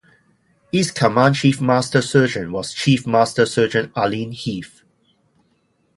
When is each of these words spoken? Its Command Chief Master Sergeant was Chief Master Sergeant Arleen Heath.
Its 0.71 0.89
Command 0.89 1.35
Chief 1.35 1.61
Master 1.61 2.01
Sergeant 2.01 2.51
was 2.51 2.73
Chief 2.73 3.05
Master 3.05 3.45
Sergeant 3.45 3.93
Arleen 3.93 4.33
Heath. 4.33 4.81